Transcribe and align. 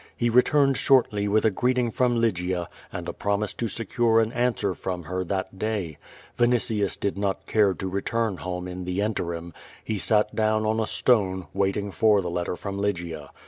He 0.17 0.31
returned 0.31 0.77
shortly 0.79 1.27
with 1.27 1.45
a 1.45 1.51
greeting 1.51 1.91
from 1.91 2.15
Lygia 2.15 2.69
and 2.91 3.07
a 3.07 3.13
i)romise 3.13 3.55
to 3.57 3.67
secure 3.67 4.19
an 4.19 4.31
answer 4.33 4.73
from 4.73 5.03
her 5.03 5.23
that 5.25 5.59
day. 5.59 5.99
Vini 6.39 6.57
tius 6.57 6.99
did 6.99 7.19
not 7.19 7.45
care 7.45 7.75
to 7.75 7.87
return 7.87 8.37
home 8.37 8.67
in 8.67 8.85
the 8.85 8.99
interim. 9.01 9.53
He 9.83 9.99
sat 9.99 10.35
down 10.35 10.65
on 10.65 10.79
a 10.79 10.87
stone, 10.87 11.45
waiting 11.53 11.91
for 11.91 12.19
the 12.19 12.31
letter 12.31 12.55
from 12.55 12.79
Lygia. 12.79 13.29